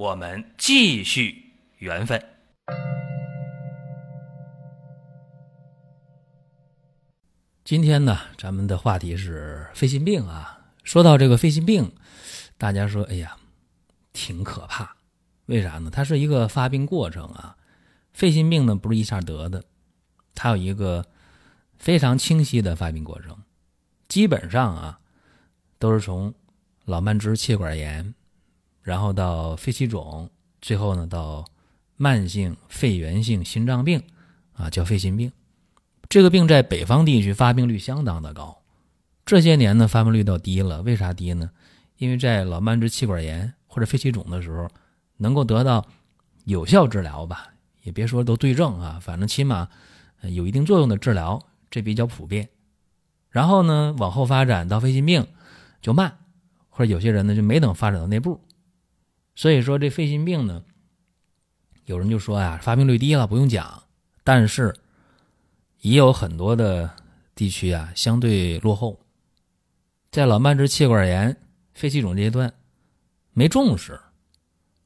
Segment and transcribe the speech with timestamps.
[0.00, 2.18] 我们继续缘分。
[7.62, 10.58] 今天呢，咱们的话题是肺心病啊。
[10.84, 11.92] 说到这个肺心病，
[12.56, 13.36] 大家说，哎呀，
[14.14, 14.96] 挺可怕。
[15.44, 15.90] 为啥呢？
[15.90, 17.58] 它是一个发病过程啊。
[18.14, 19.62] 肺心病呢，不是一下得的，
[20.34, 21.04] 它有一个
[21.78, 23.36] 非常清晰的发病过程。
[24.08, 24.98] 基本上啊，
[25.78, 26.34] 都是从
[26.86, 28.14] 老慢支气管炎，
[28.82, 30.28] 然后到肺气肿，
[30.60, 31.44] 最后呢到
[31.96, 34.02] 慢性肺源性心脏病
[34.52, 35.30] 啊，叫肺心病。
[36.08, 38.62] 这个病在北方地区发病率相当的高，
[39.24, 40.82] 这些年呢发病率倒低了。
[40.82, 41.50] 为啥低呢？
[41.98, 44.68] 因为在老慢支气管炎或者肺气肿的时候，
[45.18, 45.86] 能够得到
[46.46, 47.48] 有效治疗吧，
[47.82, 49.68] 也别说都对症啊，反正起码
[50.22, 52.48] 有一定作用的治疗，这比较普遍。
[53.28, 55.26] 然后呢，往后发展到肺心病
[55.80, 56.18] 就慢，
[56.70, 58.40] 或者有些人呢就没等发展到那步。
[59.40, 60.62] 所以说这肺心病呢，
[61.86, 63.84] 有人就说呀，发病率低了不用讲，
[64.22, 64.74] 但是。
[65.80, 66.90] 也有很多的
[67.34, 69.00] 地区啊，相对落后，
[70.10, 71.34] 在老慢支气管炎、
[71.72, 72.52] 肺气肿阶段
[73.32, 73.98] 没重视，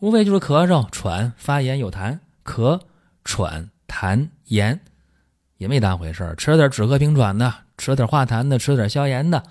[0.00, 2.78] 无非就是咳嗽、喘、发炎、有痰，咳、
[3.24, 4.78] 喘、痰、炎，
[5.56, 9.42] 也没当回事吃了点止咳平喘的，吃了点化痰的，吃了点消炎的，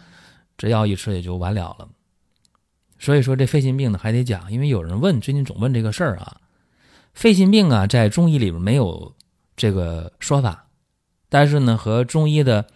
[0.56, 1.90] 这药一吃也就完了了。
[3.02, 6.38] 所以说这肺心病呢还得讲，因为有人问，最近总问这个事儿啊，
[7.16, 9.16] 肺心病啊在中医里边没有
[9.58, 10.68] 这个说法。
[11.28, 12.68] 但是呢，和中医的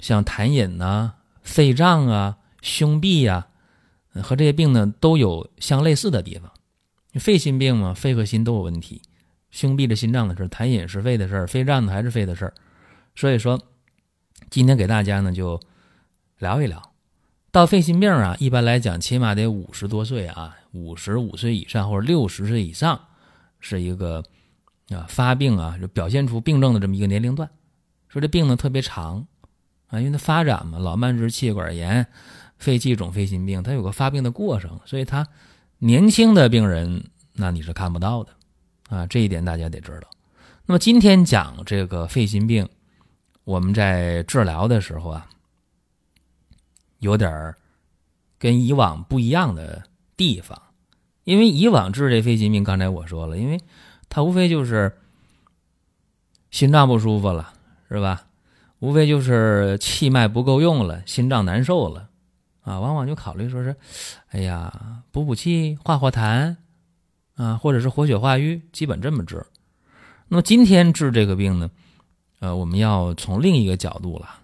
[0.00, 1.12] 像痰饮呐、
[1.42, 3.46] 肺胀啊、胸痹呀，
[4.20, 6.50] 和这些病呢都有相类似的地方。
[7.14, 9.00] 肺心病嘛，肺和心都有问题。
[9.52, 12.54] 胸痹的心脏的事痰饮是肺的事儿，肺胀呢还是肺的事儿。
[13.14, 13.62] 所以说，
[14.50, 15.60] 今天给大家呢就
[16.38, 16.89] 聊一聊。
[17.52, 23.00] 到肺心病啊，一般来讲，起码得五十多岁啊，五十五岁以上或者六十岁以上，
[23.58, 24.22] 是一个
[24.90, 27.50] 啊发病啊就表现出病症的这么一个年龄段。
[28.08, 29.26] 说这病呢特别长，
[29.88, 32.06] 啊，因为它发展嘛，老慢支气管炎、
[32.58, 35.26] 肺气肿、肺心病，它有个发病的过程，所以它
[35.78, 38.32] 年轻的病人那你是看不到的，
[38.90, 40.08] 啊，这一点大家得知道。
[40.66, 42.68] 那么今天讲这个肺心病，
[43.42, 45.28] 我们在治疗的时候啊，
[47.00, 47.54] 有点
[48.38, 49.82] 跟以往不一样的
[50.16, 50.62] 地方，
[51.24, 53.60] 因为以往治这肺心病，刚才我说了，因为
[54.08, 54.96] 它无非就是
[56.50, 57.52] 心脏不舒服了。
[57.92, 58.22] 是吧？
[58.78, 62.08] 无非就是气脉不够用了，心脏难受了，
[62.62, 63.74] 啊，往往就考虑说是，
[64.28, 66.54] 哎呀，补补气、化化痰，
[67.34, 69.44] 啊，或者是活血化瘀，基本这么治。
[70.28, 71.68] 那么今天治这个病呢，
[72.38, 74.38] 呃，我们要从另一个角度了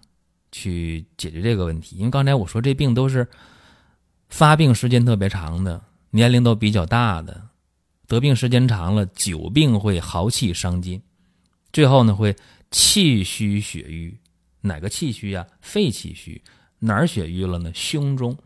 [0.51, 1.97] 去解决这个问题。
[1.97, 3.27] 因为刚才我说这病都是
[4.29, 5.81] 发病时间特别长的，
[6.11, 7.49] 年龄都比较大的，
[8.07, 11.01] 得病时间长了，久病会耗气伤筋，
[11.71, 12.35] 最后呢会。
[12.69, 14.17] 气虚血瘀，
[14.59, 15.47] 哪个气虚呀？
[15.61, 16.43] 肺气虚，
[16.79, 17.71] 哪儿血瘀了呢？
[17.73, 18.37] 胸中，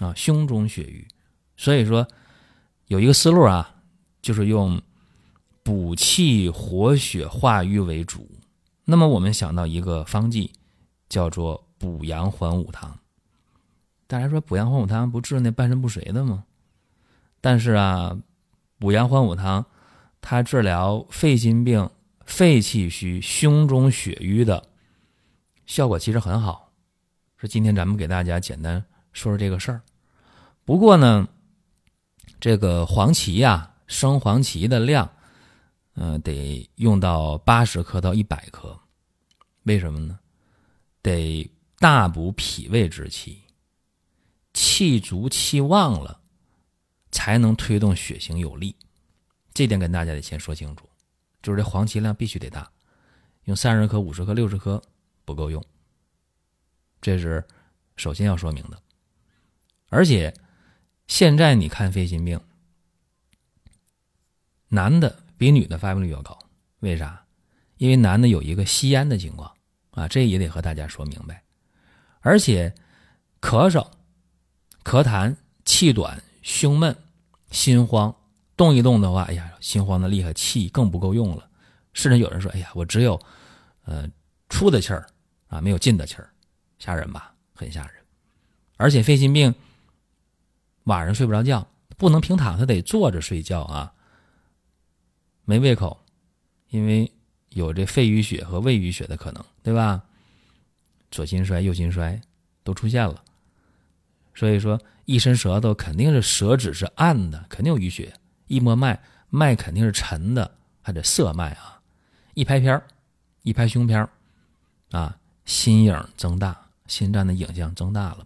[0.00, 1.06] 啊，胸中血瘀。
[1.56, 2.08] 所以说，
[2.88, 3.76] 有一个思路啊，
[4.20, 4.82] 就是用
[5.62, 8.28] 补气活血化瘀为主。
[8.86, 10.50] 那么我们想到一个方剂，
[11.10, 12.98] 叫做补阳还五汤。
[14.06, 16.44] 大家说补阳还五汤不治那半身不遂的吗？
[17.42, 18.18] 但是啊，
[18.78, 19.66] 补阳还五汤，
[20.22, 21.90] 它治疗肺心病。
[22.26, 24.64] 肺气虚、胸中血瘀的
[25.66, 26.70] 效果其实很好，
[27.36, 28.80] 说今天咱们给大家简单
[29.12, 29.82] 说说这个事儿。
[30.64, 31.26] 不过呢，
[32.38, 35.10] 这个黄芪呀，生黄芪的量，
[35.94, 38.78] 嗯，得用到八十克到一百克。
[39.64, 40.16] 为什么呢？
[41.02, 43.42] 得大补脾胃之气，
[44.52, 46.20] 气足气旺了，
[47.10, 48.76] 才能推动血行有力。
[49.54, 50.88] 这点跟大家得先说清楚。
[51.42, 52.70] 就是这黄芪量必须得大，
[53.44, 54.82] 用三十克、五十克、六十克
[55.24, 55.64] 不够用，
[57.00, 57.42] 这是
[57.96, 58.82] 首先要说明的。
[59.88, 60.34] 而且
[61.06, 62.38] 现在你看肺心病，
[64.68, 66.38] 男的比女的发病率要高，
[66.80, 67.24] 为啥？
[67.78, 69.56] 因为男的有一个吸烟的情况
[70.00, 71.42] 啊，这也得和大家说明白。
[72.20, 72.74] 而且
[73.40, 73.86] 咳嗽、
[74.82, 76.96] 咳痰、气短、胸闷、
[77.50, 78.14] 心慌，
[78.56, 81.48] 动一动的话，哎呀，心慌的厉害，气更不够用了。
[81.92, 83.20] 甚至有人说，哎呀，我只有
[83.84, 84.08] 呃
[84.48, 85.06] 出的气儿
[85.48, 86.30] 啊，没有进的气儿，
[86.78, 87.34] 吓人吧？
[87.54, 87.92] 很吓人。
[88.76, 89.54] 而且肺心病
[90.84, 91.66] 晚上睡不着觉，
[91.98, 93.92] 不能平躺，他得坐着睡觉啊。
[95.44, 96.04] 没胃口，
[96.68, 97.12] 因为
[97.50, 100.02] 有这肺淤血和胃淤血的可能，对吧？
[101.10, 102.20] 左心衰、右心衰
[102.62, 103.22] 都出现了，
[104.34, 108.12] 所以说一伸舌头肯定是舌质是暗的，肯定有淤血；
[108.46, 110.50] 一摸脉，脉肯定是沉的，
[110.80, 111.80] 还得涩脉啊。
[112.34, 112.80] 一拍片，
[113.42, 114.08] 一拍胸片，
[114.92, 116.56] 啊，心影增大，
[116.86, 118.24] 心脏的影像增大了，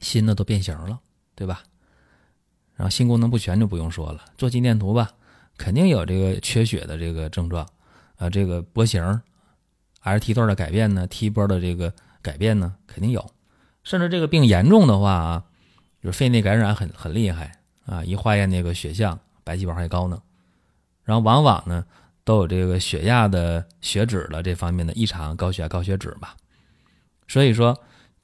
[0.00, 1.00] 心呢都变形了，
[1.36, 1.62] 对吧？
[2.74, 5.12] 然后心功能不全就不用说了，做心电图吧。
[5.56, 7.64] 肯定有这个缺血的这个症状，
[8.22, 9.20] 啊，这个波形
[10.02, 11.92] ，L T 段的改变呢，T 波的这个
[12.22, 13.28] 改变呢，肯定有。
[13.82, 15.44] 甚至这个病严重的话啊，
[16.00, 20.22] 就是肺内感染很很厉害啊，一化验那个血象，白细胞还高呢。
[21.02, 21.84] 然后往往呢
[22.22, 26.36] 都有这个血压的血脂的这方面的异常，高血压、高血脂吧。
[27.26, 27.76] 所以说，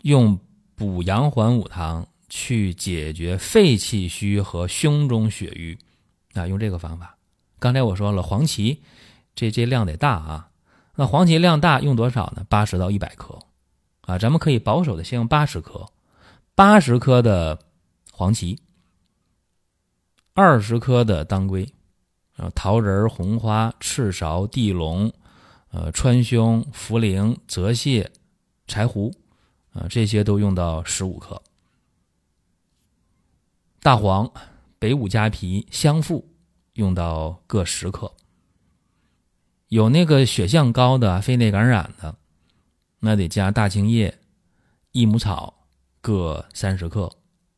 [0.03, 0.39] 用
[0.77, 5.77] 补阳还五汤去解决肺气虚和胸中血瘀
[6.35, 7.17] 啊，用这个方法。
[7.59, 8.81] 刚才我说了，黄芪
[9.38, 10.50] 这这量得大啊。
[10.96, 12.44] 那黄芪量大用多少呢？
[12.49, 13.38] 八十到一百克
[14.00, 14.19] 啊。
[14.19, 15.87] 咱们可以保守的先用八十克，
[16.56, 17.61] 八十克的
[18.11, 18.58] 黄芪，
[20.35, 21.73] 二十克的当归，
[22.37, 25.12] 啊，桃仁、红花、赤芍、地龙、
[25.70, 28.08] 呃，川芎、茯苓、泽泻、
[28.67, 29.14] 柴胡，
[29.73, 31.40] 啊，这些都用到十五克。
[33.81, 34.29] 大黄、
[34.81, 36.29] 北五加皮、香附。
[36.75, 38.14] 用到各十克，
[39.69, 42.17] 有那个血象高的肺内感染的，
[43.00, 44.19] 那得加大青叶、
[44.93, 45.67] 益母草
[46.00, 47.11] 各三十克，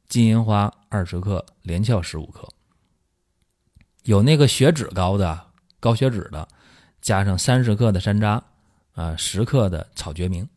[0.08, 2.48] 金银花二十克，连翘十五克。
[4.02, 5.46] 有那个血脂高的、
[5.78, 6.48] 高血脂的，
[7.00, 8.42] 加上三十克的山楂
[8.94, 10.48] 啊，十克的草决明。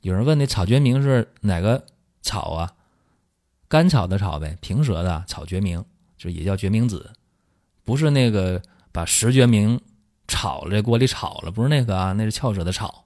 [0.00, 1.86] 有人问那草决明是哪个
[2.20, 2.74] 草啊？
[3.68, 5.84] 甘草的草呗，平舌的草决明，
[6.18, 7.12] 就也叫决明子。
[7.84, 8.60] 不是那个
[8.90, 9.80] 把石决明
[10.26, 13.04] 炒了，这锅里炒了，不是那个啊，那是翘舌的炒。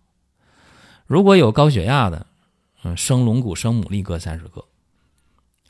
[1.07, 2.27] 如果有高血压的，
[2.83, 4.65] 嗯，生龙骨、生牡蛎各三十克。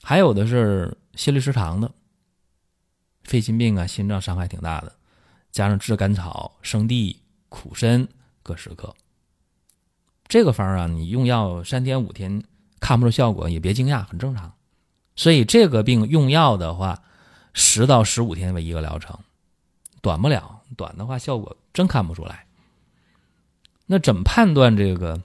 [0.02, 1.90] 还有的是心律失常的，
[3.24, 4.92] 肺心病啊，心脏伤害挺大的，
[5.50, 8.06] 加上炙甘草、生地、苦参
[8.42, 8.94] 各十克。
[10.26, 12.42] 这个方啊，你用药三天五天
[12.80, 14.52] 看不出效果，也别惊讶，很正常。
[15.16, 17.02] 所以这个病用药的话。
[17.54, 19.18] 十到十五天为一个疗程，
[20.00, 22.46] 短不了，短的话效果真看不出来。
[23.86, 25.22] 那怎么判断这个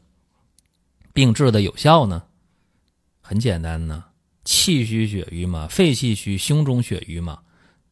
[1.13, 2.23] 病治的有效呢？
[3.21, 4.05] 很简单呢，
[4.45, 7.39] 气虚血瘀嘛，肺气虚，胸中血瘀嘛，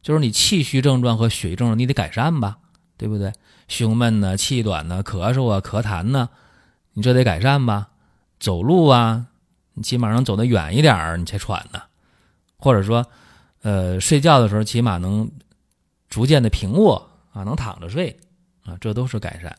[0.02, 2.58] 就是你气虚症状和血瘀症状你得改善吧，
[2.96, 3.32] 对不对？
[3.68, 6.28] 胸闷呢，气短呢，咳嗽啊，咳痰呢，
[6.92, 7.90] 你这得改善吧？
[8.38, 9.26] 走路啊，
[9.74, 11.82] 你起码能走得远一点你才喘呢，
[12.56, 13.06] 或者说。
[13.64, 15.30] 呃，睡觉的时候起码能
[16.08, 18.16] 逐渐的平卧啊，能躺着睡
[18.62, 19.58] 啊，这都是改善。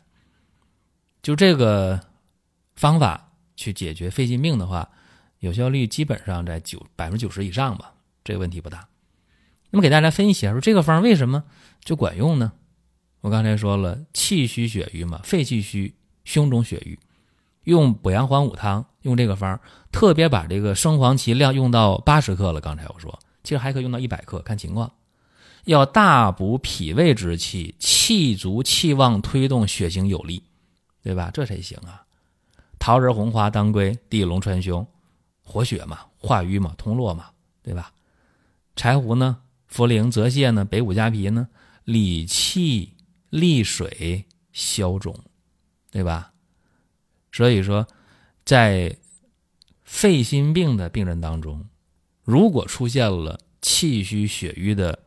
[1.21, 1.99] 就这个
[2.75, 4.89] 方法去解决肺心病的话，
[5.39, 7.93] 有效率基本上在九百分之九十以上吧，
[8.23, 8.87] 这个问题不大。
[9.71, 11.43] 那么给大家分析一下，说这个方为什么
[11.83, 12.53] 就管用呢？
[13.21, 15.95] 我刚才说了，气虚血瘀嘛，肺气虚，
[16.25, 16.99] 胸中血瘀，
[17.63, 19.59] 用补阳还五汤，用这个方，
[19.91, 22.61] 特别把这个生黄芪量用到八十克了。
[22.61, 23.19] 刚才我说。
[23.43, 24.89] 其实还可以用到一百克，看情况。
[25.65, 30.43] 要大补脾胃之气，气足气旺，推动血行有力，
[31.01, 31.31] 对吧？
[31.33, 32.05] 这才行啊！
[32.79, 34.85] 桃仁、红花、当归、地龙、川芎，
[35.41, 37.93] 活血嘛，化瘀嘛，通络嘛，对吧？
[38.75, 39.41] 柴胡呢，
[39.71, 41.47] 茯苓、泽泻呢，北五加皮呢，
[41.85, 42.93] 理气、
[43.29, 45.17] 利水、消肿，
[45.91, 46.33] 对吧？
[47.31, 47.87] 所以说，
[48.43, 48.97] 在
[49.83, 51.65] 肺心病的病人当中。
[52.23, 55.02] 如果出现了气虚血瘀的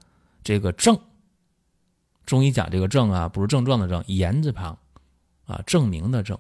[0.47, 0.97] 这个症，
[2.25, 4.79] 中医讲这个症啊，不是症状的症，言字旁
[5.45, 6.39] 啊，证明的证，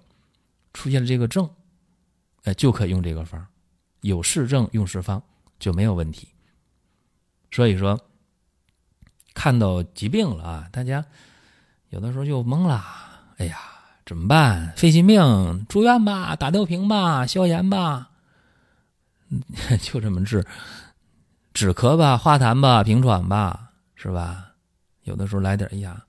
[0.73, 1.51] 出现了这个症，
[2.45, 3.45] 哎，就可以用这个方，
[4.03, 5.21] 有是症用是方
[5.59, 6.29] 就没有问题。
[7.51, 8.01] 所以说，
[9.35, 11.05] 看到疾病了啊，大家
[11.89, 12.85] 有的时候就懵了，
[13.39, 13.59] 哎呀，
[14.05, 14.73] 怎么办？
[14.77, 18.13] 肺心病住院吧，打吊瓶吧，消炎吧。
[19.83, 20.47] 就这么治，
[21.53, 23.66] 止咳吧，化痰吧，平喘吧，
[23.97, 24.53] 是吧？
[25.03, 26.07] 有的时候来点，哎呀，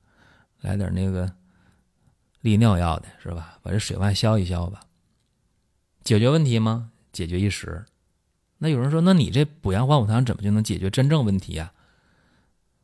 [0.62, 1.34] 来点那个
[2.42, 3.58] 利尿药的，是吧？
[3.64, 4.82] 把这水外消一消吧，
[6.04, 6.92] 解决问题吗？
[7.12, 7.86] 解决一时。
[8.60, 11.72] 那有人说，那你这补阳还五汤怎么就能解决真正问题呀？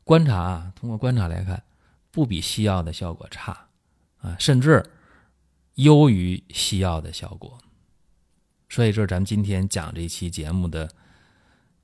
[0.04, 1.64] 观察啊，通过观察来看，
[2.12, 3.68] 不比西药的效果差
[4.20, 4.86] 啊，甚至
[5.76, 7.58] 优于西药的效果。
[8.70, 10.90] 所以，这是咱们今天讲这期节目的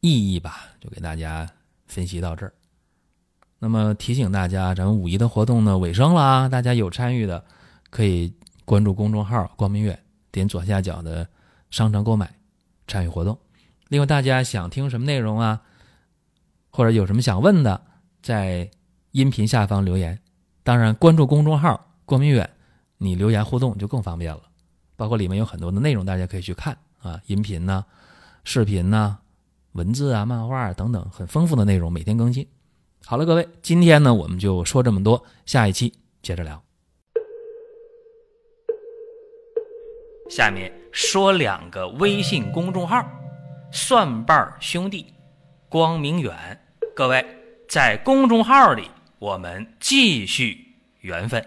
[0.01, 1.49] 意义吧，就给大家
[1.87, 2.53] 分析到这儿。
[3.59, 7.43] 那么提醒大家，咱们五一的活动呢尾声了啊，大家有参与的
[7.89, 9.99] 可以关注公众号“光明远”，
[10.31, 11.27] 点左下角的
[11.69, 12.33] 商城购买
[12.87, 13.37] 参与活动。
[13.89, 15.61] 另外，大家想听什么内容啊，
[16.69, 17.81] 或者有什么想问的，
[18.21, 18.69] 在
[19.11, 20.17] 音频下方留言。
[20.63, 22.49] 当然，关注公众号“光明远”，
[22.97, 24.41] 你留言互动就更方便了。
[24.95, 27.83] 包括里面有很多的内容，大家可以去看啊，音频呐、
[28.45, 29.17] 视频呐、
[29.73, 32.47] 文字啊、漫画等等，很丰富的内容，每天更新。
[33.05, 36.61] 好了，各位，今天呢我们就说这么多，下一期接着聊。
[40.29, 43.03] 下面说两个微信公众号：
[43.71, 45.11] 蒜瓣兄弟、
[45.67, 46.35] 光明远。
[46.95, 47.25] 各位
[47.67, 51.43] 在公众号里，我们继续缘分。